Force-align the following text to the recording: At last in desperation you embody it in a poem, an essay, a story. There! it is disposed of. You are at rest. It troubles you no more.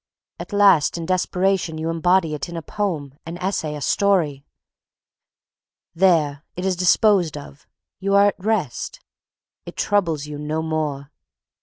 At 0.39 0.51
last 0.51 0.97
in 0.97 1.05
desperation 1.05 1.77
you 1.77 1.91
embody 1.91 2.33
it 2.33 2.49
in 2.49 2.57
a 2.57 2.63
poem, 2.63 3.19
an 3.23 3.37
essay, 3.37 3.75
a 3.75 3.81
story. 3.81 4.43
There! 5.93 6.43
it 6.55 6.65
is 6.65 6.75
disposed 6.75 7.37
of. 7.37 7.67
You 7.99 8.15
are 8.15 8.25
at 8.29 8.43
rest. 8.43 9.01
It 9.67 9.75
troubles 9.77 10.25
you 10.25 10.39
no 10.39 10.63
more. 10.63 11.11